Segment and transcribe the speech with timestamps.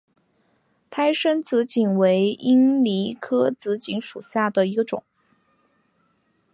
[0.89, 5.03] 胎生紫堇为罂粟科紫堇属下的一个种。